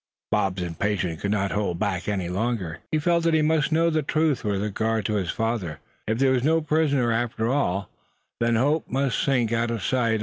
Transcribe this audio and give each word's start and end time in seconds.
Bob's 0.31 0.63
impatience 0.63 1.21
could 1.21 1.29
not 1.29 1.51
hold 1.51 1.77
back 1.77 2.07
any 2.09 2.27
longer. 2.27 2.79
He 2.91 2.97
felt 2.97 3.23
that 3.23 3.35
he 3.35 3.43
must 3.43 3.71
know 3.71 3.91
the 3.91 4.01
truth 4.01 4.43
with 4.43 4.59
regard 4.59 5.05
to 5.05 5.13
this 5.13 5.29
fact, 5.29 5.61
right 5.61 5.63
away. 5.73 5.77
If 6.07 6.17
there 6.17 6.31
was 6.31 6.43
no 6.43 6.59
prisoner 6.59 7.11
after 7.11 7.49
all, 7.49 7.87
then 8.39 8.55
hope 8.55 8.89
must 8.89 9.21
sink 9.23 9.53
out 9.53 9.69
of 9.69 9.83
sight. 9.83 10.19